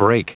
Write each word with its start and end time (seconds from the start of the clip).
break. 0.00 0.28